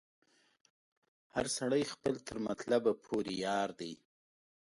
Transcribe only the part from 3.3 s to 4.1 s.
یار دی